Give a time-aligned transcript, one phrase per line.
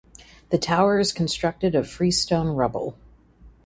[0.49, 2.97] The tower is constructed of freestone rubble.